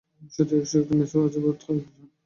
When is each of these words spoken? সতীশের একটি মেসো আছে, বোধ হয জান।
সতীশের 0.33 0.81
একটি 0.81 0.93
মেসো 0.99 1.17
আছে, 1.25 1.39
বোধ 1.43 1.59
হয 1.59 1.77
জান। 1.79 2.05